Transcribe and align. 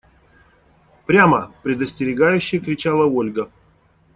–Прямо!– 1.05 1.49
предостерегающе 1.63 2.57
кричала 2.57 3.05
Ольга. 3.05 3.51